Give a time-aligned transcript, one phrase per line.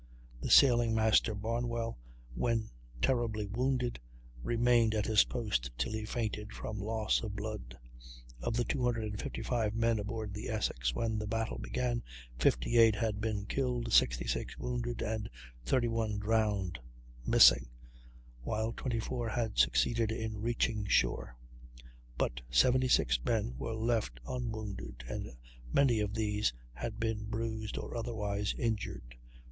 [0.41, 1.95] The sailing master, Barnwell,
[2.33, 2.71] when
[3.03, 3.99] terribly wounded,
[4.41, 7.77] remained at his post till he fainted from loss of blood.
[8.41, 12.01] Of the 255 men aboard the Essex when the battle began,
[12.39, 15.29] 58 had been killed, 66 wounded, and
[15.65, 16.79] 31 drowned
[17.23, 17.67] ("missing"),
[18.41, 21.37] while 24 had succeeded in reaching shore.
[22.17, 25.29] But 76 men were left unwounded, and
[25.71, 29.15] many of these had been bruised or otherwise injured.